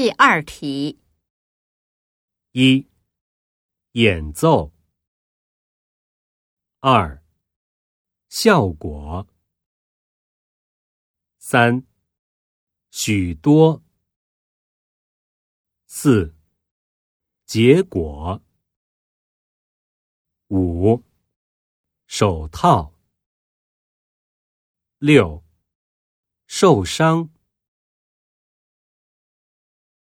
[0.00, 0.98] 第二题。
[2.52, 2.88] 一。
[3.92, 4.72] 演奏。
[6.78, 7.22] 二。
[8.30, 9.28] 效果。
[11.36, 11.86] 三。
[12.90, 13.84] 许多。
[15.84, 16.34] 四。
[17.44, 18.42] 结果。
[20.48, 21.04] 五。
[22.06, 22.94] 手套。
[24.96, 25.44] 六。
[26.46, 27.28] 受伤。